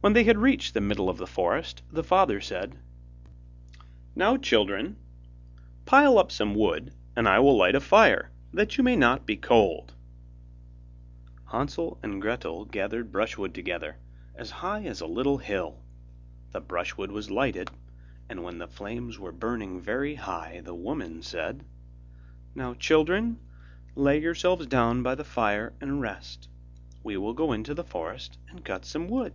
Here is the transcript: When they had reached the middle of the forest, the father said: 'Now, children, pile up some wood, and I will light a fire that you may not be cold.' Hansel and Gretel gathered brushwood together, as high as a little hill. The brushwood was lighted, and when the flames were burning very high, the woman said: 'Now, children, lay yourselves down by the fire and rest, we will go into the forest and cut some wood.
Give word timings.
When 0.00 0.12
they 0.12 0.22
had 0.22 0.38
reached 0.38 0.74
the 0.74 0.80
middle 0.80 1.10
of 1.10 1.16
the 1.18 1.26
forest, 1.26 1.82
the 1.90 2.04
father 2.04 2.40
said: 2.40 2.78
'Now, 4.14 4.36
children, 4.36 4.96
pile 5.86 6.18
up 6.18 6.30
some 6.30 6.54
wood, 6.54 6.92
and 7.16 7.26
I 7.26 7.40
will 7.40 7.56
light 7.56 7.74
a 7.74 7.80
fire 7.80 8.30
that 8.52 8.78
you 8.78 8.84
may 8.84 8.94
not 8.94 9.26
be 9.26 9.36
cold.' 9.36 9.94
Hansel 11.50 11.98
and 12.00 12.22
Gretel 12.22 12.64
gathered 12.64 13.10
brushwood 13.10 13.52
together, 13.52 13.96
as 14.36 14.52
high 14.52 14.84
as 14.84 15.00
a 15.00 15.06
little 15.06 15.38
hill. 15.38 15.82
The 16.52 16.60
brushwood 16.60 17.10
was 17.10 17.28
lighted, 17.28 17.68
and 18.28 18.44
when 18.44 18.58
the 18.58 18.68
flames 18.68 19.18
were 19.18 19.32
burning 19.32 19.80
very 19.80 20.14
high, 20.14 20.60
the 20.64 20.76
woman 20.76 21.22
said: 21.22 21.64
'Now, 22.54 22.74
children, 22.74 23.40
lay 23.96 24.22
yourselves 24.22 24.66
down 24.68 25.02
by 25.02 25.16
the 25.16 25.24
fire 25.24 25.72
and 25.80 26.00
rest, 26.00 26.48
we 27.02 27.16
will 27.16 27.34
go 27.34 27.52
into 27.52 27.74
the 27.74 27.82
forest 27.84 28.38
and 28.48 28.64
cut 28.64 28.84
some 28.84 29.08
wood. 29.08 29.34